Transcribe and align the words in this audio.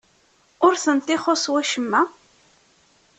Ur 0.65 0.73
tent-ixuṣṣ 0.83 1.45
wacemma? 1.53 2.01